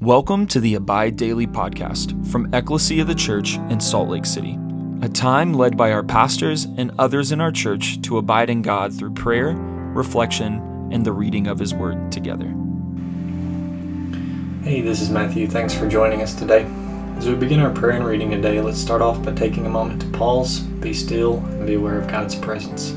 Welcome 0.00 0.46
to 0.46 0.60
the 0.60 0.76
Abide 0.76 1.16
Daily 1.16 1.46
podcast 1.46 2.26
from 2.32 2.54
Ecclesia 2.54 3.02
of 3.02 3.08
the 3.08 3.14
Church 3.14 3.56
in 3.68 3.78
Salt 3.80 4.08
Lake 4.08 4.24
City, 4.24 4.58
a 5.02 5.10
time 5.10 5.52
led 5.52 5.76
by 5.76 5.92
our 5.92 6.02
pastors 6.02 6.64
and 6.78 6.90
others 6.98 7.32
in 7.32 7.40
our 7.42 7.52
church 7.52 8.00
to 8.00 8.16
abide 8.16 8.48
in 8.48 8.62
God 8.62 8.94
through 8.94 9.12
prayer, 9.12 9.52
reflection, 9.52 10.88
and 10.90 11.04
the 11.04 11.12
reading 11.12 11.46
of 11.48 11.58
His 11.58 11.74
Word 11.74 12.10
together. 12.10 12.46
Hey, 14.64 14.80
this 14.80 15.02
is 15.02 15.10
Matthew. 15.10 15.46
Thanks 15.46 15.74
for 15.74 15.86
joining 15.86 16.22
us 16.22 16.34
today. 16.34 16.64
As 17.18 17.28
we 17.28 17.34
begin 17.34 17.60
our 17.60 17.70
prayer 17.70 17.96
and 17.96 18.06
reading 18.06 18.30
today, 18.30 18.58
let's 18.62 18.80
start 18.80 19.02
off 19.02 19.22
by 19.22 19.34
taking 19.34 19.66
a 19.66 19.70
moment 19.70 20.00
to 20.00 20.08
pause, 20.16 20.60
be 20.60 20.94
still, 20.94 21.40
and 21.40 21.66
be 21.66 21.74
aware 21.74 22.00
of 22.00 22.08
God's 22.08 22.34
presence. 22.34 22.96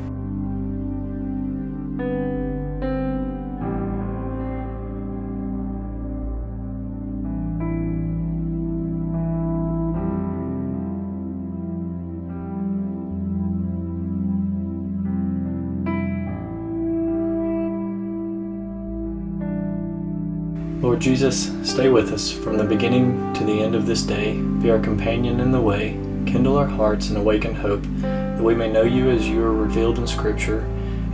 Jesus, 21.01 21.51
stay 21.63 21.89
with 21.89 22.13
us 22.13 22.31
from 22.31 22.57
the 22.57 22.63
beginning 22.63 23.33
to 23.33 23.43
the 23.43 23.59
end 23.59 23.73
of 23.73 23.87
this 23.87 24.03
day. 24.03 24.39
Be 24.39 24.69
our 24.69 24.77
companion 24.77 25.39
in 25.39 25.51
the 25.51 25.59
way. 25.59 25.99
Kindle 26.27 26.57
our 26.57 26.67
hearts 26.67 27.09
and 27.09 27.17
awaken 27.17 27.55
hope, 27.55 27.81
that 28.01 28.43
we 28.43 28.53
may 28.53 28.71
know 28.71 28.83
you 28.83 29.09
as 29.09 29.27
you 29.27 29.41
are 29.41 29.51
revealed 29.51 29.97
in 29.97 30.05
Scripture 30.05 30.59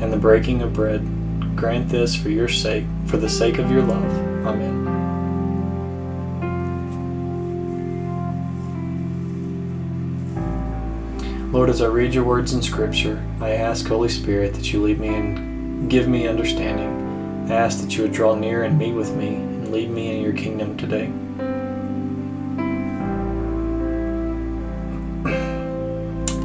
and 0.01 0.11
the 0.11 0.17
breaking 0.17 0.61
of 0.61 0.73
bread. 0.73 1.07
Grant 1.55 1.87
this 1.87 2.17
for 2.17 2.27
your 2.27 2.49
sake, 2.49 2.83
for 3.05 3.15
the 3.15 3.29
sake 3.29 3.59
of 3.59 3.71
your 3.71 3.81
love. 3.81 4.03
Amen. 4.45 4.83
Lord, 11.53 11.69
as 11.69 11.81
I 11.81 11.87
read 11.87 12.13
your 12.13 12.25
words 12.25 12.51
in 12.51 12.61
Scripture, 12.61 13.25
I 13.39 13.51
ask, 13.51 13.87
Holy 13.87 14.09
Spirit, 14.09 14.53
that 14.55 14.73
you 14.73 14.83
lead 14.83 14.99
me 14.99 15.15
and 15.15 15.89
give 15.89 16.09
me 16.09 16.27
understanding. 16.27 17.49
I 17.49 17.55
ask 17.55 17.79
that 17.79 17.95
you 17.95 18.01
would 18.01 18.11
draw 18.11 18.35
near 18.35 18.63
and 18.63 18.77
meet 18.77 18.91
with 18.91 19.15
me 19.15 19.55
lead 19.67 19.89
me 19.89 20.15
in 20.15 20.23
your 20.23 20.33
kingdom 20.33 20.77
today. 20.77 21.07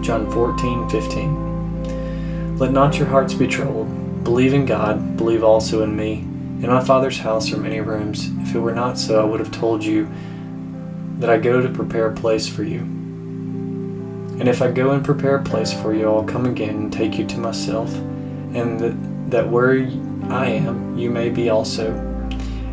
John 0.02 0.30
14, 0.30 0.88
15. 0.88 2.58
Let 2.58 2.72
not 2.72 2.98
your 2.98 3.06
hearts 3.06 3.34
be 3.34 3.46
troubled. 3.46 4.24
Believe 4.24 4.52
in 4.52 4.66
God, 4.66 5.16
believe 5.16 5.44
also 5.44 5.82
in 5.82 5.96
me. 5.96 6.14
In 6.62 6.66
my 6.66 6.82
Father's 6.82 7.18
house 7.18 7.52
are 7.52 7.56
many 7.56 7.80
rooms. 7.80 8.28
If 8.42 8.54
it 8.54 8.60
were 8.60 8.74
not 8.74 8.98
so, 8.98 9.20
I 9.20 9.24
would 9.24 9.40
have 9.40 9.52
told 9.52 9.84
you 9.84 10.08
that 11.18 11.30
I 11.30 11.38
go 11.38 11.60
to 11.62 11.68
prepare 11.68 12.06
a 12.06 12.14
place 12.14 12.48
for 12.48 12.62
you. 12.62 12.80
And 12.80 14.48
if 14.48 14.60
I 14.60 14.70
go 14.70 14.90
and 14.90 15.04
prepare 15.04 15.36
a 15.36 15.44
place 15.44 15.72
for 15.72 15.94
you, 15.94 16.08
I'll 16.08 16.24
come 16.24 16.46
again 16.46 16.76
and 16.76 16.92
take 16.92 17.16
you 17.16 17.26
to 17.26 17.38
myself, 17.38 17.94
and 17.94 18.80
that, 18.80 19.30
that 19.30 19.48
where 19.48 19.72
I 20.28 20.46
am, 20.46 20.98
you 20.98 21.10
may 21.10 21.30
be 21.30 21.48
also. 21.48 22.11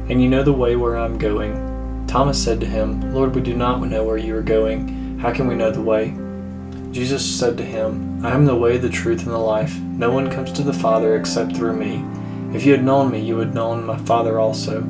And 0.09 0.21
you 0.21 0.27
know 0.27 0.43
the 0.43 0.51
way 0.51 0.75
where 0.75 0.97
I'm 0.97 1.17
going. 1.17 2.05
Thomas 2.07 2.43
said 2.43 2.59
to 2.61 2.65
him, 2.65 3.13
Lord, 3.13 3.35
we 3.35 3.41
do 3.41 3.55
not 3.55 3.81
know 3.81 4.03
where 4.03 4.17
you 4.17 4.35
are 4.35 4.41
going. 4.41 5.19
How 5.19 5.31
can 5.31 5.47
we 5.47 5.53
know 5.53 5.69
the 5.69 5.81
way? 5.81 6.15
Jesus 6.91 7.23
said 7.23 7.55
to 7.57 7.63
him, 7.63 8.25
I 8.25 8.31
am 8.31 8.45
the 8.45 8.55
way, 8.55 8.77
the 8.77 8.89
truth, 8.89 9.21
and 9.21 9.31
the 9.31 9.37
life. 9.37 9.77
No 9.79 10.11
one 10.11 10.31
comes 10.31 10.51
to 10.53 10.63
the 10.63 10.73
Father 10.73 11.15
except 11.15 11.55
through 11.55 11.75
me. 11.75 12.03
If 12.55 12.65
you 12.65 12.71
had 12.71 12.83
known 12.83 13.11
me, 13.11 13.19
you 13.19 13.35
would 13.37 13.47
have 13.47 13.55
known 13.55 13.85
my 13.85 13.97
Father 13.97 14.39
also. 14.39 14.81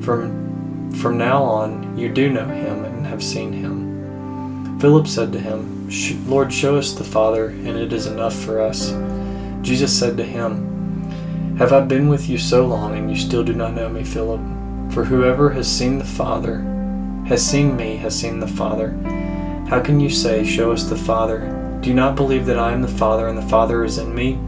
From, 0.00 0.90
from 0.94 1.18
now 1.18 1.42
on, 1.42 1.98
you 1.98 2.08
do 2.08 2.32
know 2.32 2.46
him 2.46 2.86
and 2.86 3.06
have 3.06 3.22
seen 3.22 3.52
him. 3.52 4.78
Philip 4.80 5.06
said 5.06 5.32
to 5.32 5.38
him, 5.38 5.90
Lord, 6.26 6.52
show 6.52 6.76
us 6.76 6.92
the 6.92 7.04
Father, 7.04 7.48
and 7.48 7.68
it 7.68 7.92
is 7.92 8.06
enough 8.06 8.34
for 8.34 8.62
us. 8.62 8.92
Jesus 9.60 9.96
said 9.96 10.16
to 10.16 10.24
him, 10.24 10.75
Have 11.58 11.72
I 11.72 11.80
been 11.80 12.08
with 12.08 12.28
you 12.28 12.36
so 12.36 12.66
long, 12.66 12.98
and 12.98 13.10
you 13.10 13.16
still 13.16 13.42
do 13.42 13.54
not 13.54 13.72
know 13.72 13.88
me, 13.88 14.04
Philip? 14.04 14.42
For 14.92 15.04
whoever 15.04 15.48
has 15.48 15.66
seen 15.66 15.96
the 15.96 16.04
Father, 16.04 16.58
has 17.28 17.42
seen 17.42 17.74
me, 17.74 17.96
has 17.96 18.14
seen 18.14 18.40
the 18.40 18.46
Father. 18.46 18.90
How 19.66 19.80
can 19.80 19.98
you 19.98 20.10
say, 20.10 20.44
Show 20.44 20.70
us 20.70 20.84
the 20.84 20.96
Father? 20.96 21.78
Do 21.80 21.88
you 21.88 21.94
not 21.94 22.14
believe 22.14 22.44
that 22.44 22.58
I 22.58 22.72
am 22.72 22.82
the 22.82 22.88
Father, 22.88 23.26
and 23.26 23.38
the 23.38 23.48
Father 23.48 23.84
is 23.84 23.96
in 23.96 24.14
me? 24.14 24.38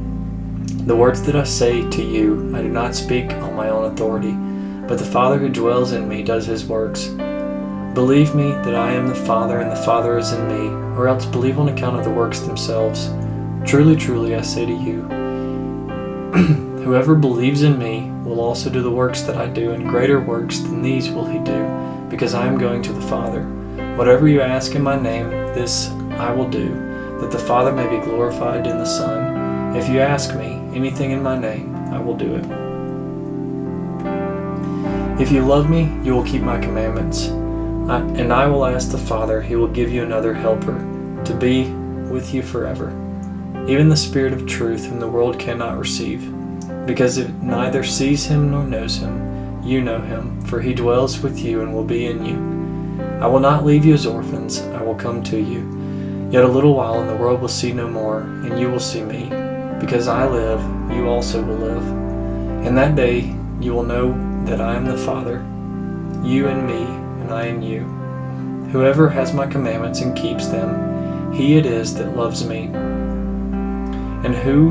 The 0.85 0.95
words 0.95 1.23
that 1.23 1.35
I 1.35 1.45
say 1.45 1.89
to 1.89 2.03
you, 2.03 2.55
I 2.55 2.61
do 2.61 2.69
not 2.69 2.95
speak 2.95 3.33
on 3.33 3.57
my 3.57 3.71
own 3.71 3.91
authority, 3.91 4.33
but 4.87 4.99
the 4.99 5.11
Father 5.11 5.39
who 5.39 5.49
dwells 5.49 5.93
in 5.93 6.07
me 6.11 6.23
does 6.23 6.45
his 6.45 6.67
works. 6.67 7.07
Believe 7.95 8.35
me 8.35 8.51
that 8.51 8.75
I 8.75 8.93
am 8.93 9.09
the 9.09 9.15
Father, 9.15 9.61
and 9.61 9.73
the 9.73 9.83
Father 9.83 10.19
is 10.19 10.33
in 10.33 10.47
me, 10.47 10.69
or 10.95 11.09
else 11.09 11.25
believe 11.25 11.59
on 11.59 11.71
account 11.71 11.97
of 11.97 12.05
the 12.05 12.11
works 12.11 12.41
themselves. 12.41 13.09
Truly, 13.65 13.97
truly, 13.97 14.35
I 14.35 14.43
say 14.43 14.67
to 14.67 14.73
you, 14.73 15.09
whoever 16.89 17.15
believes 17.15 17.65
in 17.65 17.79
me 17.79 18.11
will 18.25 18.41
also 18.41 18.71
do 18.71 18.81
the 18.81 18.91
works 18.91 19.21
that 19.21 19.37
I 19.37 19.47
do, 19.47 19.73
and 19.73 19.87
greater 19.87 20.19
works 20.19 20.61
than 20.61 20.81
these 20.81 21.11
will 21.11 21.27
he 21.27 21.39
do, 21.41 21.69
because 22.09 22.33
I 22.33 22.47
am 22.47 22.57
going 22.57 22.81
to 22.81 22.95
the 22.95 23.07
Father. 23.09 23.43
Whatever 23.99 24.27
you 24.27 24.41
ask 24.41 24.75
in 24.75 24.83
my 24.83 24.99
name, 24.99 25.29
this 25.29 25.91
I 26.13 26.33
will 26.33 26.49
do, 26.49 26.71
that 27.21 27.31
the 27.31 27.39
Father 27.39 27.73
may 27.73 27.87
be 27.95 28.03
glorified 28.03 28.67
in 28.67 28.79
the 28.79 28.87
Son. 28.87 29.77
If 29.77 29.87
you 29.91 30.01
ask 30.01 30.35
me 30.35 30.63
anything 30.75 31.11
in 31.11 31.23
my 31.23 31.39
name, 31.39 31.77
I 31.93 31.99
will 32.01 32.17
do 32.17 32.37
it. 32.37 32.47
If 35.21 35.31
you 35.31 35.45
love 35.45 35.69
me, 35.69 35.95
you 36.03 36.15
will 36.15 36.25
keep 36.25 36.41
my 36.41 36.59
commandments. 36.59 37.29
I, 37.29 38.01
and 38.17 38.33
I 38.33 38.47
will 38.47 38.65
ask 38.65 38.91
the 38.91 38.97
Father, 38.97 39.43
he 39.43 39.57
will 39.57 39.69
give 39.69 39.93
you 39.93 40.05
another 40.05 40.33
helper 40.33 40.79
to 41.27 41.35
be 41.35 41.69
with 42.11 42.33
you 42.33 42.43
forever, 42.43 42.89
even 43.69 43.91
the 43.91 43.97
Spirit 43.97 44.33
of 44.33 44.47
truth, 44.47 44.87
whom 44.87 45.01
the 45.01 45.07
world 45.07 45.39
cannot 45.39 45.77
receive, 45.77 46.38
because 46.89 47.19
it 47.19 47.31
neither 47.43 47.85
sees 47.85 48.25
him 48.25 48.51
nor 48.51 48.65
knows 48.65 48.97
him. 48.97 49.63
You 49.63 49.83
know 49.83 50.01
him, 50.01 50.41
for 50.47 50.63
he 50.63 50.73
dwells 50.73 51.21
with 51.21 51.39
you 51.39 51.61
and 51.61 51.75
will 51.75 51.85
be 51.85 52.07
in 52.07 52.25
you. 52.25 52.39
I 53.21 53.27
will 53.27 53.41
not 53.41 53.67
leave 53.67 53.85
you 53.85 53.93
as 53.93 54.07
orphans, 54.07 54.63
I 54.63 54.83
will 54.83 54.95
come 54.95 55.23
to 55.25 55.39
you. 55.39 56.29
Yet 56.33 56.45
a 56.45 56.49
little 56.49 56.73
while, 56.73 56.99
and 56.99 57.07
the 57.07 57.17
world 57.17 57.43
will 57.43 57.49
see 57.49 57.75
no 57.75 57.87
more, 57.87 58.23
and 58.23 58.59
you 58.59 58.71
will 58.71 58.81
see 58.81 59.03
me. 59.03 59.29
Because 59.79 60.09
I 60.09 60.27
live, 60.27 60.63
you 60.91 61.09
also 61.09 61.43
will 61.43 61.57
live. 61.57 61.87
In 62.67 62.75
that 62.77 62.97
day, 62.97 63.37
you 63.61 63.75
will 63.75 63.83
know 63.83 64.15
that 64.47 64.63
I 64.63 64.75
am 64.75 64.87
the 64.87 64.97
Father, 64.97 65.41
you 66.27 66.49
and 66.49 66.67
me, 66.67 66.85
and 67.23 67.31
I 67.31 67.49
in 67.49 67.63
you. 67.63 67.81
Whoever 68.73 69.11
has 69.11 69.35
my 69.35 69.47
commandments 69.47 70.01
and 70.01 70.17
keeps 70.17 70.47
them, 70.47 71.35
he 71.35 71.59
it 71.59 71.67
is 71.67 71.95
that 71.97 72.17
loves 72.17 72.47
me. 72.47 72.71
And 74.25 74.35
who 74.35 74.71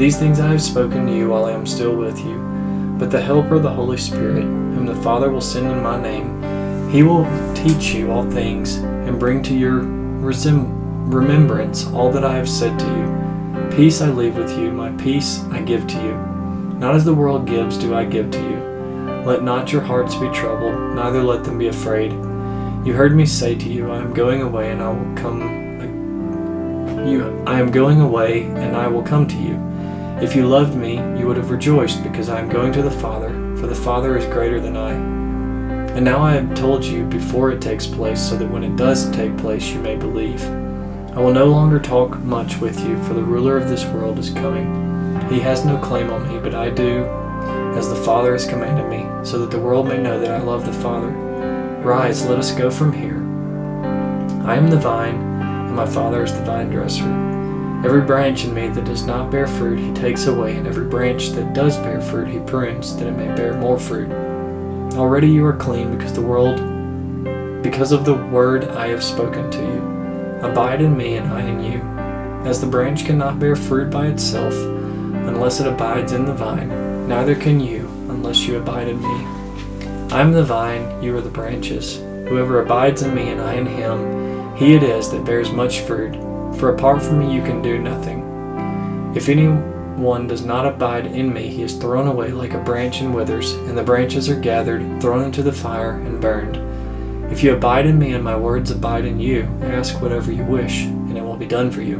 These 0.00 0.18
things 0.18 0.40
I 0.40 0.52
have 0.52 0.62
spoken 0.62 1.06
to 1.06 1.14
you 1.14 1.28
while 1.28 1.44
I 1.44 1.52
am 1.52 1.66
still 1.66 1.94
with 1.94 2.18
you. 2.20 2.38
But 2.98 3.10
the 3.10 3.20
Helper, 3.20 3.58
the 3.58 3.68
Holy 3.68 3.98
Spirit, 3.98 4.44
whom 4.44 4.86
the 4.86 4.94
Father 4.94 5.30
will 5.30 5.42
send 5.42 5.70
in 5.70 5.82
my 5.82 6.00
name, 6.00 6.90
he 6.90 7.02
will 7.02 7.26
teach 7.54 7.92
you 7.92 8.10
all 8.10 8.24
things 8.30 8.76
and 8.76 9.20
bring 9.20 9.42
to 9.42 9.54
your 9.54 9.80
remembrance 9.82 11.86
all 11.88 12.10
that 12.12 12.24
I 12.24 12.34
have 12.34 12.48
said 12.48 12.78
to 12.78 12.86
you. 12.86 13.76
Peace 13.76 14.00
I 14.00 14.08
leave 14.08 14.38
with 14.38 14.58
you, 14.58 14.72
my 14.72 14.88
peace 14.92 15.44
I 15.50 15.60
give 15.60 15.86
to 15.88 16.02
you. 16.02 16.16
Not 16.78 16.94
as 16.94 17.04
the 17.04 17.12
world 17.12 17.46
gives, 17.46 17.76
do 17.76 17.94
I 17.94 18.06
give 18.06 18.30
to 18.30 18.40
you. 18.40 18.56
Let 19.26 19.42
not 19.42 19.70
your 19.70 19.82
hearts 19.82 20.14
be 20.14 20.30
troubled, 20.30 20.96
neither 20.96 21.22
let 21.22 21.44
them 21.44 21.58
be 21.58 21.68
afraid. 21.68 22.12
You 22.86 22.94
heard 22.94 23.14
me 23.14 23.26
say 23.26 23.54
to 23.54 23.68
you, 23.68 23.90
I 23.90 23.98
am 23.98 24.14
going 24.14 24.40
away, 24.40 24.70
and 24.70 24.80
I 24.80 24.88
will 24.88 25.14
come 25.14 25.60
you 27.06 27.42
I 27.46 27.58
am 27.58 27.70
going 27.70 28.00
away, 28.00 28.44
and 28.44 28.76
I 28.76 28.86
will 28.86 29.02
come 29.02 29.26
to 29.26 29.36
you. 29.36 29.69
If 30.22 30.36
you 30.36 30.46
loved 30.46 30.76
me, 30.76 30.96
you 31.18 31.26
would 31.26 31.38
have 31.38 31.50
rejoiced, 31.50 32.02
because 32.02 32.28
I 32.28 32.40
am 32.40 32.50
going 32.50 32.72
to 32.74 32.82
the 32.82 32.90
Father, 32.90 33.30
for 33.56 33.66
the 33.66 33.74
Father 33.74 34.18
is 34.18 34.26
greater 34.26 34.60
than 34.60 34.76
I. 34.76 34.92
And 35.96 36.04
now 36.04 36.20
I 36.20 36.32
have 36.32 36.54
told 36.54 36.84
you 36.84 37.06
before 37.06 37.50
it 37.50 37.62
takes 37.62 37.86
place, 37.86 38.20
so 38.20 38.36
that 38.36 38.50
when 38.50 38.62
it 38.62 38.76
does 38.76 39.10
take 39.12 39.34
place, 39.38 39.70
you 39.70 39.80
may 39.80 39.96
believe. 39.96 40.44
I 41.14 41.20
will 41.20 41.32
no 41.32 41.46
longer 41.46 41.80
talk 41.80 42.18
much 42.18 42.58
with 42.58 42.78
you, 42.86 43.02
for 43.04 43.14
the 43.14 43.24
ruler 43.24 43.56
of 43.56 43.70
this 43.70 43.86
world 43.86 44.18
is 44.18 44.28
coming. 44.28 44.68
He 45.30 45.40
has 45.40 45.64
no 45.64 45.78
claim 45.78 46.10
on 46.10 46.28
me, 46.28 46.38
but 46.38 46.54
I 46.54 46.68
do 46.68 47.06
as 47.74 47.88
the 47.88 47.96
Father 47.96 48.32
has 48.32 48.46
commanded 48.46 48.90
me, 48.90 49.06
so 49.24 49.38
that 49.38 49.50
the 49.50 49.58
world 49.58 49.88
may 49.88 49.96
know 49.96 50.20
that 50.20 50.30
I 50.30 50.42
love 50.42 50.66
the 50.66 50.72
Father. 50.74 51.08
Rise, 51.82 52.26
let 52.26 52.38
us 52.38 52.52
go 52.52 52.70
from 52.70 52.92
here. 52.92 53.20
I 54.46 54.54
am 54.54 54.68
the 54.68 54.76
vine, 54.76 55.14
and 55.14 55.74
my 55.74 55.86
Father 55.86 56.22
is 56.22 56.34
the 56.34 56.44
vine 56.44 56.68
dresser. 56.68 57.29
Every 57.84 58.02
branch 58.02 58.44
in 58.44 58.52
me 58.52 58.68
that 58.68 58.84
does 58.84 59.04
not 59.04 59.30
bear 59.30 59.46
fruit, 59.46 59.78
he 59.78 59.92
takes 59.92 60.26
away, 60.26 60.56
and 60.56 60.66
every 60.66 60.84
branch 60.84 61.30
that 61.30 61.54
does 61.54 61.78
bear 61.78 62.00
fruit, 62.00 62.28
he 62.28 62.38
prunes, 62.40 62.94
that 62.96 63.06
it 63.06 63.16
may 63.16 63.34
bear 63.34 63.54
more 63.54 63.78
fruit. 63.78 64.10
Already 64.98 65.28
you 65.28 65.46
are 65.46 65.56
clean 65.56 65.96
because 65.96 66.12
the 66.12 66.20
world 66.20 66.60
because 67.62 67.92
of 67.92 68.04
the 68.04 68.14
word 68.14 68.64
I 68.64 68.88
have 68.88 69.04
spoken 69.04 69.50
to 69.50 69.58
you. 69.58 70.46
Abide 70.46 70.80
in 70.80 70.96
me 70.96 71.16
and 71.16 71.30
I 71.30 71.42
in 71.42 71.62
you. 71.62 71.80
As 72.48 72.60
the 72.60 72.66
branch 72.66 73.04
cannot 73.04 73.38
bear 73.38 73.54
fruit 73.54 73.90
by 73.90 74.06
itself 74.06 74.54
unless 74.54 75.60
it 75.60 75.66
abides 75.66 76.12
in 76.12 76.24
the 76.24 76.34
vine, 76.34 77.06
neither 77.06 77.34
can 77.34 77.60
you 77.60 77.86
unless 78.08 78.46
you 78.46 78.58
abide 78.58 78.88
in 78.88 79.00
me. 79.00 79.24
I 80.10 80.20
am 80.20 80.32
the 80.32 80.44
vine, 80.44 81.02
you 81.02 81.16
are 81.16 81.20
the 81.20 81.28
branches. 81.28 81.96
Whoever 82.28 82.60
abides 82.60 83.02
in 83.02 83.14
me 83.14 83.28
and 83.28 83.40
I 83.40 83.54
in 83.54 83.66
him, 83.66 84.56
he 84.56 84.74
it 84.74 84.82
is 84.82 85.10
that 85.10 85.24
bears 85.24 85.52
much 85.52 85.80
fruit, 85.80 86.14
for 86.60 86.74
apart 86.74 87.02
from 87.02 87.18
me 87.18 87.34
you 87.34 87.42
can 87.42 87.62
do 87.62 87.78
nothing. 87.78 88.20
If 89.16 89.30
anyone 89.30 90.26
does 90.26 90.44
not 90.44 90.66
abide 90.66 91.06
in 91.06 91.32
me, 91.32 91.48
he 91.48 91.62
is 91.62 91.74
thrown 91.74 92.06
away 92.06 92.32
like 92.32 92.52
a 92.52 92.62
branch 92.62 93.00
and 93.00 93.14
withers, 93.14 93.54
and 93.54 93.76
the 93.76 93.82
branches 93.82 94.28
are 94.28 94.38
gathered, 94.38 95.00
thrown 95.00 95.24
into 95.24 95.42
the 95.42 95.52
fire, 95.52 95.92
and 95.92 96.20
burned. 96.20 97.32
If 97.32 97.42
you 97.42 97.54
abide 97.54 97.86
in 97.86 97.98
me 97.98 98.12
and 98.12 98.22
my 98.22 98.36
words 98.36 98.70
abide 98.70 99.06
in 99.06 99.18
you, 99.18 99.44
ask 99.62 100.02
whatever 100.02 100.30
you 100.30 100.44
wish, 100.44 100.82
and 100.82 101.16
it 101.16 101.22
will 101.22 101.36
be 101.36 101.46
done 101.46 101.70
for 101.70 101.80
you. 101.80 101.98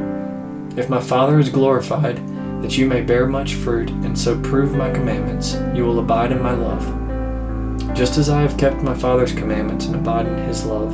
If 0.77 0.89
my 0.89 1.01
Father 1.01 1.39
is 1.39 1.49
glorified, 1.49 2.17
that 2.61 2.77
you 2.77 2.85
may 2.85 3.01
bear 3.01 3.25
much 3.25 3.55
fruit, 3.55 3.89
and 3.89 4.17
so 4.17 4.39
prove 4.41 4.75
my 4.75 4.91
commandments, 4.91 5.57
you 5.73 5.85
will 5.85 5.99
abide 5.99 6.31
in 6.31 6.41
my 6.41 6.53
love. 6.53 7.95
Just 7.95 8.19
as 8.19 8.29
I 8.29 8.41
have 8.41 8.59
kept 8.59 8.83
my 8.83 8.93
Father's 8.93 9.33
commandments 9.33 9.87
and 9.87 9.95
abide 9.95 10.27
in 10.27 10.37
his 10.37 10.65
love. 10.65 10.93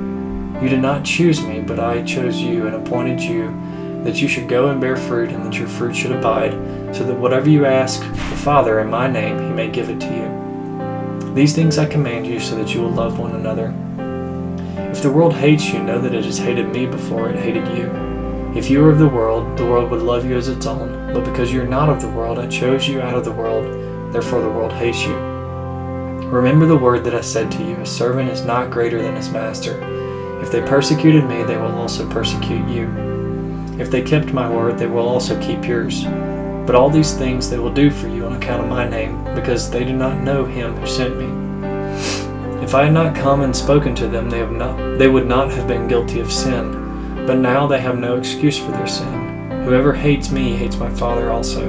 You 0.61 0.69
did 0.69 0.81
not 0.81 1.03
choose 1.03 1.41
me, 1.41 1.59
but 1.59 1.79
I 1.79 2.03
chose 2.03 2.37
you 2.37 2.67
and 2.67 2.75
appointed 2.75 3.19
you 3.19 3.49
that 4.03 4.21
you 4.21 4.27
should 4.27 4.47
go 4.47 4.69
and 4.69 4.81
bear 4.81 4.95
fruit, 4.95 5.29
and 5.29 5.45
that 5.45 5.57
your 5.57 5.67
fruit 5.67 5.95
should 5.95 6.11
abide, 6.11 6.51
so 6.95 7.03
that 7.03 7.17
whatever 7.17 7.49
you 7.49 7.65
ask 7.65 8.01
the 8.01 8.37
Father 8.37 8.79
in 8.79 8.89
my 8.89 9.07
name, 9.07 9.39
he 9.39 9.49
may 9.49 9.69
give 9.69 9.89
it 9.89 9.99
to 9.99 10.07
you. 10.07 11.33
These 11.33 11.53
things 11.53 11.77
I 11.77 11.85
command 11.85 12.25
you, 12.25 12.39
so 12.39 12.55
that 12.55 12.73
you 12.73 12.81
will 12.81 12.89
love 12.89 13.19
one 13.19 13.35
another. 13.35 13.73
If 14.91 15.01
the 15.01 15.11
world 15.11 15.33
hates 15.33 15.71
you, 15.71 15.81
know 15.81 16.01
that 16.01 16.13
it 16.13 16.25
has 16.25 16.39
hated 16.39 16.69
me 16.69 16.85
before 16.85 17.29
it 17.29 17.39
hated 17.39 17.67
you. 17.77 17.89
If 18.55 18.69
you 18.69 18.81
were 18.81 18.91
of 18.91 18.99
the 18.99 19.07
world, 19.07 19.57
the 19.57 19.65
world 19.65 19.89
would 19.91 20.01
love 20.01 20.25
you 20.25 20.35
as 20.35 20.47
its 20.47 20.65
own, 20.65 21.13
but 21.13 21.23
because 21.23 21.53
you 21.53 21.61
are 21.61 21.67
not 21.67 21.89
of 21.89 22.01
the 22.01 22.09
world, 22.09 22.37
I 22.37 22.47
chose 22.47 22.87
you 22.87 23.01
out 23.01 23.15
of 23.15 23.23
the 23.23 23.31
world, 23.31 24.13
therefore 24.13 24.41
the 24.41 24.49
world 24.49 24.73
hates 24.73 25.05
you. 25.05 25.15
Remember 26.27 26.65
the 26.65 26.77
word 26.77 27.03
that 27.03 27.15
I 27.15 27.21
said 27.21 27.51
to 27.51 27.63
you 27.63 27.75
A 27.75 27.85
servant 27.85 28.29
is 28.29 28.45
not 28.45 28.71
greater 28.71 29.01
than 29.01 29.15
his 29.15 29.29
master. 29.29 30.00
If 30.41 30.51
they 30.51 30.61
persecuted 30.61 31.25
me, 31.25 31.43
they 31.43 31.57
will 31.57 31.75
also 31.75 32.09
persecute 32.09 32.67
you. 32.67 32.87
If 33.79 33.89
they 33.89 34.01
kept 34.01 34.33
my 34.33 34.49
word, 34.49 34.77
they 34.77 34.87
will 34.87 35.07
also 35.07 35.39
keep 35.41 35.65
yours. 35.65 36.03
But 36.65 36.75
all 36.75 36.89
these 36.89 37.13
things 37.13 37.49
they 37.49 37.59
will 37.59 37.73
do 37.73 37.89
for 37.89 38.07
you 38.07 38.25
on 38.25 38.33
account 38.33 38.63
of 38.63 38.69
my 38.69 38.87
name, 38.87 39.23
because 39.35 39.69
they 39.69 39.83
do 39.83 39.93
not 39.93 40.21
know 40.21 40.45
him 40.45 40.75
who 40.75 40.85
sent 40.87 41.17
me. 41.17 41.41
If 42.63 42.75
I 42.75 42.83
had 42.85 42.93
not 42.93 43.15
come 43.15 43.41
and 43.41 43.55
spoken 43.55 43.95
to 43.95 44.07
them, 44.07 44.29
they, 44.29 44.45
not, 44.45 44.97
they 44.99 45.07
would 45.07 45.25
not 45.25 45.51
have 45.51 45.67
been 45.67 45.87
guilty 45.87 46.19
of 46.19 46.31
sin. 46.31 47.25
But 47.25 47.37
now 47.37 47.65
they 47.67 47.79
have 47.79 47.97
no 47.97 48.17
excuse 48.17 48.57
for 48.57 48.71
their 48.71 48.87
sin. 48.87 49.63
Whoever 49.63 49.93
hates 49.93 50.31
me 50.31 50.55
hates 50.55 50.77
my 50.77 50.89
Father 50.89 51.31
also. 51.31 51.67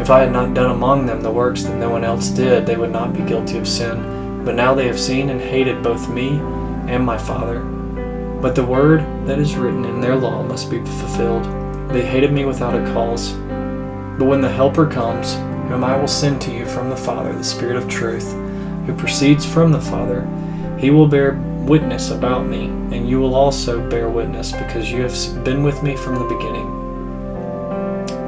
If 0.00 0.10
I 0.10 0.20
had 0.20 0.32
not 0.32 0.54
done 0.54 0.70
among 0.70 1.06
them 1.06 1.20
the 1.20 1.30
works 1.30 1.62
that 1.62 1.76
no 1.76 1.90
one 1.90 2.04
else 2.04 2.28
did, 2.28 2.66
they 2.66 2.76
would 2.76 2.90
not 2.90 3.12
be 3.12 3.22
guilty 3.22 3.58
of 3.58 3.68
sin. 3.68 4.44
But 4.44 4.54
now 4.54 4.74
they 4.74 4.86
have 4.86 4.98
seen 4.98 5.30
and 5.30 5.40
hated 5.40 5.82
both 5.82 6.08
me 6.08 6.40
and 6.88 7.04
my 7.04 7.18
Father. 7.18 7.60
But 8.40 8.54
the 8.54 8.64
word 8.64 9.00
that 9.26 9.38
is 9.38 9.56
written 9.56 9.84
in 9.84 10.00
their 10.00 10.16
law 10.16 10.42
must 10.42 10.70
be 10.70 10.78
fulfilled. 10.78 11.44
They 11.90 12.04
hated 12.04 12.32
me 12.32 12.44
without 12.44 12.74
a 12.74 12.92
cause. 12.92 13.32
But 14.18 14.26
when 14.26 14.40
the 14.40 14.50
Helper 14.50 14.86
comes, 14.86 15.34
whom 15.68 15.84
I 15.84 15.96
will 15.96 16.08
send 16.08 16.40
to 16.42 16.52
you 16.52 16.66
from 16.66 16.90
the 16.90 16.96
Father, 16.96 17.32
the 17.32 17.44
Spirit 17.44 17.76
of 17.76 17.88
truth, 17.88 18.32
who 18.86 18.94
proceeds 18.94 19.46
from 19.46 19.70
the 19.70 19.80
Father, 19.80 20.26
he 20.78 20.90
will 20.90 21.06
bear 21.06 21.32
witness 21.66 22.10
about 22.10 22.46
me, 22.46 22.64
and 22.64 23.08
you 23.08 23.20
will 23.20 23.34
also 23.34 23.88
bear 23.88 24.08
witness, 24.08 24.50
because 24.50 24.90
you 24.90 25.02
have 25.02 25.44
been 25.44 25.62
with 25.62 25.82
me 25.82 25.94
from 25.96 26.16
the 26.16 26.24
beginning. 26.24 26.68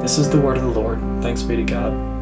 This 0.01 0.17
is 0.17 0.29
the 0.29 0.39
word 0.39 0.57
of 0.57 0.63
the 0.63 0.79
Lord. 0.79 0.99
Thanks 1.21 1.43
be 1.43 1.57
to 1.57 1.63
God. 1.63 2.14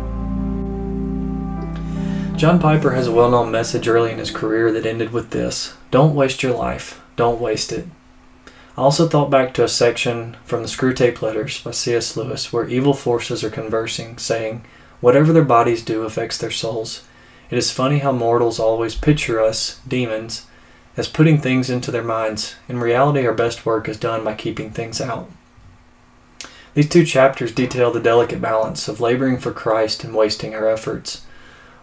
John 2.44 2.60
Piper 2.60 2.92
has 2.92 3.08
a 3.08 3.12
well 3.14 3.32
known 3.32 3.52
message 3.52 3.88
early 3.88 4.12
in 4.12 4.18
his 4.18 4.30
career 4.30 4.70
that 4.74 4.86
ended 4.86 5.14
with 5.14 5.30
this 5.30 5.76
Don't 5.92 6.14
waste 6.14 6.44
your 6.44 6.54
life, 6.54 7.02
don't 7.16 7.40
waste 7.40 7.72
it. 7.72 7.88
I 8.76 8.82
also 8.82 9.08
thought 9.08 9.30
back 9.30 9.54
to 9.54 9.64
a 9.64 9.70
section 9.70 10.36
from 10.44 10.62
the 10.62 10.68
Screwtape 10.68 11.22
Letters 11.22 11.62
by 11.62 11.72
C.S. 11.72 12.18
Lewis 12.18 12.52
where 12.52 12.68
evil 12.68 12.94
forces 12.94 13.46
are 13.46 13.50
conversing, 13.50 14.18
saying, 14.18 14.66
Whatever 15.00 15.32
their 15.32 15.46
bodies 15.46 15.86
do 15.86 16.04
affects 16.04 16.38
their 16.38 16.52
souls. 16.52 17.06
It 17.50 17.58
is 17.58 17.72
funny 17.72 18.00
how 18.00 18.12
mortals 18.12 18.60
always 18.60 18.94
picture 18.94 19.42
us, 19.42 19.80
demons, 19.88 20.46
as 20.98 21.08
putting 21.08 21.38
things 21.38 21.70
into 21.70 21.92
their 21.92 22.04
minds. 22.04 22.56
In 22.68 22.78
reality, 22.78 23.26
our 23.26 23.34
best 23.34 23.66
work 23.66 23.88
is 23.88 23.96
done 23.96 24.26
by 24.26 24.34
keeping 24.34 24.70
things 24.70 25.00
out. 25.00 25.32
These 26.74 26.90
two 26.90 27.06
chapters 27.06 27.54
detail 27.54 27.90
the 27.90 28.02
delicate 28.02 28.42
balance 28.42 28.90
of 28.90 29.00
laboring 29.00 29.38
for 29.38 29.54
Christ 29.54 30.04
and 30.04 30.14
wasting 30.14 30.54
our 30.54 30.68
efforts. 30.68 31.22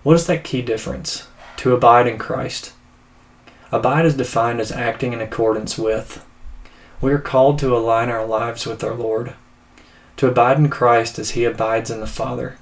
What 0.03 0.15
is 0.15 0.27
that 0.27 0.45
key 0.45 0.63
difference? 0.63 1.29
To 1.59 1.75
abide 1.75 2.07
in 2.07 2.19
Christ. 2.19 2.73
Abide 3.71 4.07
is 4.07 4.17
defined 4.17 4.61
as 4.61 4.73
acting 4.73 5.13
in 5.13 5.21
accordance 5.21 5.77
with. 5.77 6.25
We 7.01 7.13
are 7.13 7.19
called 7.19 7.59
to 7.59 7.77
align 7.77 8.09
our 8.09 8.27
lives 8.27 8.67
with 8.67 8.83
our 8.83 8.95
Lord. 8.95 9.35
To 10.17 10.27
abide 10.27 10.59
in 10.59 10.71
Christ 10.71 11.19
as 11.19 11.31
he 11.31 11.45
abides 11.45 11.91
in 11.91 12.01
the 12.01 12.07
Father. 12.07 12.57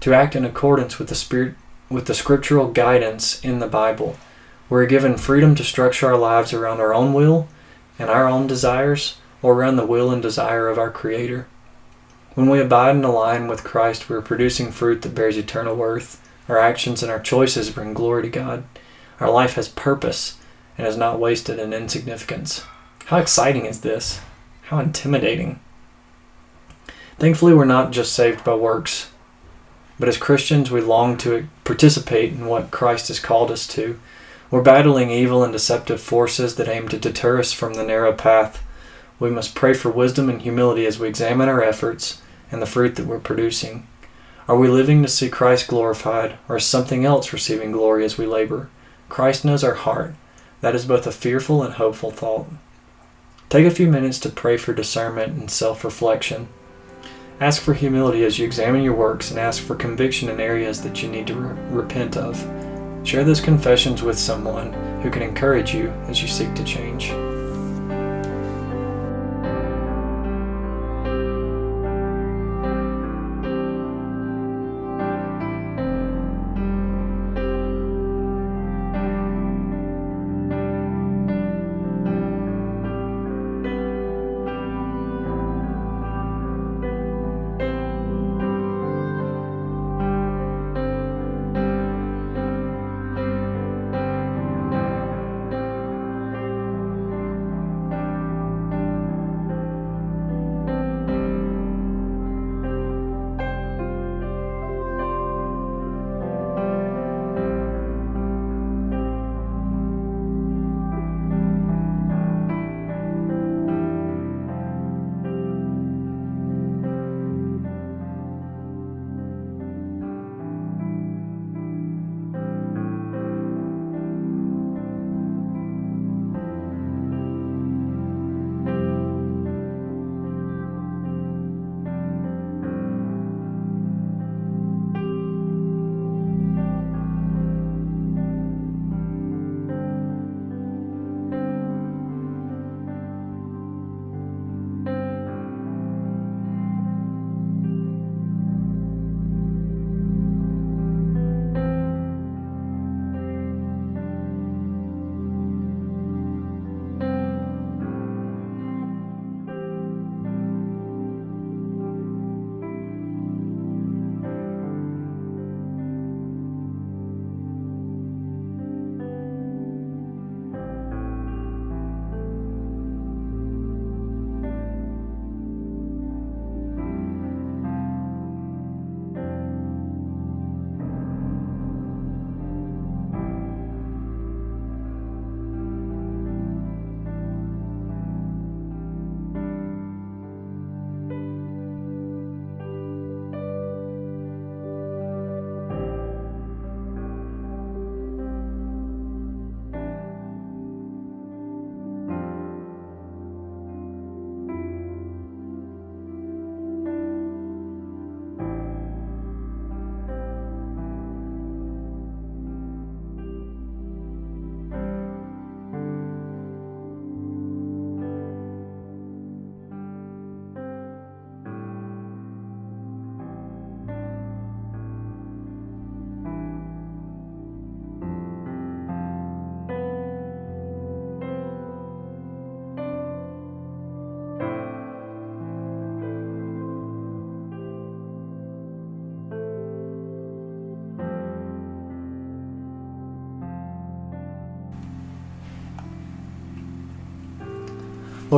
To 0.00 0.14
act 0.14 0.36
in 0.36 0.44
accordance 0.44 0.98
with 0.98 1.08
the 1.08 1.14
Spirit 1.14 1.54
with 1.90 2.06
the 2.06 2.14
scriptural 2.14 2.70
guidance 2.70 3.42
in 3.42 3.60
the 3.60 3.66
Bible. 3.66 4.18
We're 4.68 4.86
given 4.86 5.16
freedom 5.16 5.54
to 5.54 5.64
structure 5.64 6.06
our 6.08 6.18
lives 6.18 6.52
around 6.52 6.80
our 6.80 6.92
own 6.92 7.14
will 7.14 7.48
and 7.98 8.10
our 8.10 8.28
own 8.28 8.46
desires 8.46 9.16
or 9.40 9.54
around 9.54 9.76
the 9.76 9.86
will 9.86 10.10
and 10.10 10.20
desire 10.20 10.68
of 10.68 10.78
our 10.78 10.90
Creator. 10.90 11.46
When 12.34 12.50
we 12.50 12.60
abide 12.60 12.96
and 12.96 13.04
align 13.04 13.48
with 13.48 13.64
Christ, 13.64 14.08
we 14.08 14.16
are 14.16 14.22
producing 14.22 14.70
fruit 14.70 15.02
that 15.02 15.14
bears 15.14 15.38
eternal 15.38 15.74
worth. 15.74 16.22
Our 16.48 16.58
actions 16.58 17.02
and 17.02 17.12
our 17.12 17.20
choices 17.20 17.70
bring 17.70 17.94
glory 17.94 18.22
to 18.22 18.28
God. 18.28 18.64
Our 19.20 19.30
life 19.30 19.54
has 19.54 19.68
purpose 19.68 20.38
and 20.76 20.86
is 20.86 20.96
not 20.96 21.20
wasted 21.20 21.58
in 21.58 21.72
insignificance. 21.72 22.64
How 23.06 23.18
exciting 23.18 23.66
is 23.66 23.82
this? 23.82 24.20
How 24.64 24.78
intimidating. 24.78 25.60
Thankfully, 27.18 27.52
we're 27.52 27.64
not 27.64 27.90
just 27.90 28.12
saved 28.12 28.44
by 28.44 28.54
works, 28.54 29.10
but 29.98 30.08
as 30.08 30.16
Christians, 30.16 30.70
we 30.70 30.80
long 30.80 31.16
to 31.18 31.48
participate 31.64 32.32
in 32.32 32.46
what 32.46 32.70
Christ 32.70 33.08
has 33.08 33.18
called 33.18 33.50
us 33.50 33.66
to. 33.68 33.98
We're 34.50 34.62
battling 34.62 35.10
evil 35.10 35.42
and 35.42 35.52
deceptive 35.52 36.00
forces 36.00 36.54
that 36.56 36.68
aim 36.68 36.88
to 36.88 36.98
deter 36.98 37.38
us 37.40 37.52
from 37.52 37.74
the 37.74 37.82
narrow 37.82 38.12
path. 38.12 38.62
We 39.18 39.30
must 39.30 39.54
pray 39.54 39.74
for 39.74 39.90
wisdom 39.90 40.30
and 40.30 40.40
humility 40.40 40.86
as 40.86 40.98
we 40.98 41.08
examine 41.08 41.48
our 41.48 41.62
efforts 41.62 42.22
and 42.52 42.62
the 42.62 42.66
fruit 42.66 42.94
that 42.96 43.06
we're 43.06 43.18
producing. 43.18 43.86
Are 44.48 44.56
we 44.56 44.68
living 44.68 45.02
to 45.02 45.08
see 45.08 45.28
Christ 45.28 45.68
glorified, 45.68 46.38
or 46.48 46.56
is 46.56 46.64
something 46.64 47.04
else 47.04 47.34
receiving 47.34 47.70
glory 47.70 48.02
as 48.06 48.16
we 48.16 48.24
labor? 48.24 48.70
Christ 49.10 49.44
knows 49.44 49.62
our 49.62 49.74
heart. 49.74 50.14
That 50.62 50.74
is 50.74 50.86
both 50.86 51.06
a 51.06 51.12
fearful 51.12 51.62
and 51.62 51.74
hopeful 51.74 52.10
thought. 52.10 52.46
Take 53.50 53.66
a 53.66 53.70
few 53.70 53.88
minutes 53.88 54.18
to 54.20 54.30
pray 54.30 54.56
for 54.56 54.72
discernment 54.72 55.34
and 55.34 55.50
self 55.50 55.84
reflection. 55.84 56.48
Ask 57.38 57.60
for 57.60 57.74
humility 57.74 58.24
as 58.24 58.38
you 58.38 58.46
examine 58.46 58.82
your 58.82 58.96
works 58.96 59.30
and 59.30 59.38
ask 59.38 59.62
for 59.62 59.76
conviction 59.76 60.30
in 60.30 60.40
areas 60.40 60.82
that 60.82 61.02
you 61.02 61.10
need 61.10 61.26
to 61.26 61.34
re- 61.34 61.62
repent 61.70 62.16
of. 62.16 62.36
Share 63.04 63.24
those 63.24 63.42
confessions 63.42 64.02
with 64.02 64.18
someone 64.18 64.72
who 65.02 65.10
can 65.10 65.22
encourage 65.22 65.74
you 65.74 65.90
as 66.08 66.22
you 66.22 66.26
seek 66.26 66.54
to 66.54 66.64
change. 66.64 67.12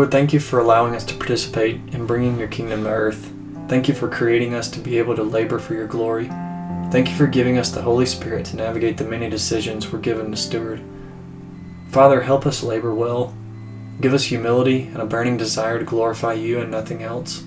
Lord, 0.00 0.10
thank 0.10 0.32
you 0.32 0.40
for 0.40 0.58
allowing 0.58 0.96
us 0.96 1.04
to 1.04 1.14
participate 1.14 1.78
in 1.92 2.06
bringing 2.06 2.38
your 2.38 2.48
kingdom 2.48 2.84
to 2.84 2.88
earth. 2.88 3.30
Thank 3.68 3.86
you 3.86 3.92
for 3.92 4.08
creating 4.08 4.54
us 4.54 4.70
to 4.70 4.80
be 4.80 4.96
able 4.96 5.14
to 5.14 5.22
labor 5.22 5.58
for 5.58 5.74
your 5.74 5.86
glory. 5.86 6.26
Thank 6.90 7.10
you 7.10 7.16
for 7.16 7.26
giving 7.26 7.58
us 7.58 7.70
the 7.70 7.82
Holy 7.82 8.06
Spirit 8.06 8.46
to 8.46 8.56
navigate 8.56 8.96
the 8.96 9.04
many 9.04 9.28
decisions 9.28 9.92
we're 9.92 9.98
given 9.98 10.30
to 10.30 10.38
steward. 10.38 10.80
Father, 11.90 12.22
help 12.22 12.46
us 12.46 12.62
labor 12.62 12.94
well. 12.94 13.34
Give 14.00 14.14
us 14.14 14.24
humility 14.24 14.84
and 14.84 15.02
a 15.02 15.04
burning 15.04 15.36
desire 15.36 15.78
to 15.78 15.84
glorify 15.84 16.32
you 16.32 16.60
and 16.60 16.70
nothing 16.70 17.02
else. 17.02 17.44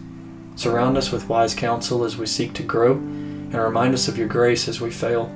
Surround 0.55 0.95
us 0.95 1.11
with 1.11 1.27
wise 1.27 1.55
counsel 1.55 2.03
as 2.03 2.17
we 2.17 2.27
seek 2.27 2.53
to 2.53 2.61
grow, 2.61 2.91
and 2.91 3.55
remind 3.55 3.95
us 3.95 4.07
of 4.07 4.15
your 4.15 4.27
grace 4.27 4.67
as 4.67 4.79
we 4.79 4.91
fail. 4.91 5.35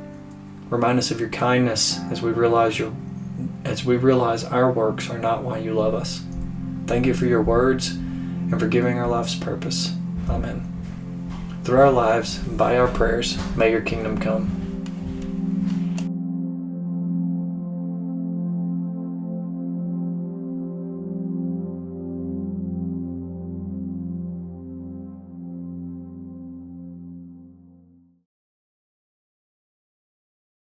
Remind 0.69 1.00
us 1.00 1.09
of 1.09 1.19
your 1.19 1.29
kindness 1.29 2.00
as 2.12 2.21
we 2.21 2.29
realize 2.29 2.77
your 2.77 2.93
as 3.65 3.83
we 3.83 3.97
realize 3.97 4.43
our 4.43 4.71
works 4.71 5.09
are 5.09 5.17
not 5.17 5.41
why 5.41 5.57
you 5.57 5.74
love 5.74 5.95
us. 5.95 6.21
Thank 6.88 7.06
you 7.06 7.13
for 7.13 7.25
your 7.25 7.41
words 7.41 7.91
and 7.91 8.60
for 8.60 8.67
giving 8.67 8.98
our 8.98 9.08
life's 9.08 9.36
purpose. 9.36 9.94
Amen. 10.29 10.74
Through 11.63 11.79
our 11.79 11.91
lives 11.91 12.38
by 12.38 12.77
our 12.77 12.88
prayers, 12.88 13.38
may 13.58 13.72
your 13.72 13.82
kingdom 13.82 14.17
come. 14.17 14.66